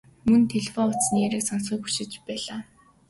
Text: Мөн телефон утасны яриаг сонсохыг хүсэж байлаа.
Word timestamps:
Мөн 0.29 0.41
телефон 0.51 0.85
утасны 0.91 1.17
яриаг 1.27 1.43
сонсохыг 1.45 1.81
хүсэж 1.83 2.11
байлаа. 2.27 2.59